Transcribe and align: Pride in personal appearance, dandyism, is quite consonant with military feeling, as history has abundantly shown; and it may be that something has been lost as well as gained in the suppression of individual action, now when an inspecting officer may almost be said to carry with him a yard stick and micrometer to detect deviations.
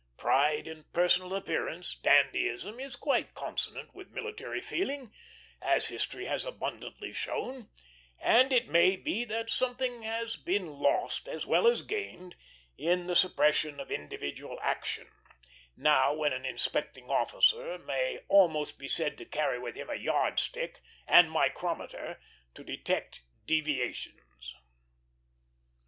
Pride 0.17 0.65
in 0.67 0.85
personal 0.93 1.35
appearance, 1.35 1.93
dandyism, 1.95 2.79
is 2.79 2.95
quite 2.95 3.35
consonant 3.35 3.93
with 3.93 4.09
military 4.09 4.59
feeling, 4.59 5.13
as 5.61 5.89
history 5.89 6.25
has 6.25 6.43
abundantly 6.43 7.13
shown; 7.13 7.69
and 8.17 8.51
it 8.51 8.67
may 8.67 8.95
be 8.95 9.25
that 9.25 9.51
something 9.51 10.01
has 10.01 10.37
been 10.37 10.65
lost 10.73 11.27
as 11.27 11.45
well 11.45 11.67
as 11.67 11.83
gained 11.83 12.35
in 12.79 13.05
the 13.05 13.15
suppression 13.15 13.79
of 13.79 13.91
individual 13.91 14.57
action, 14.63 15.07
now 15.77 16.11
when 16.15 16.33
an 16.33 16.45
inspecting 16.47 17.07
officer 17.11 17.77
may 17.77 18.21
almost 18.27 18.79
be 18.79 18.87
said 18.87 19.19
to 19.19 19.25
carry 19.25 19.59
with 19.59 19.75
him 19.75 19.91
a 19.91 19.93
yard 19.93 20.39
stick 20.39 20.81
and 21.07 21.29
micrometer 21.29 22.19
to 22.55 22.63
detect 22.63 23.21
deviations. 23.45 24.55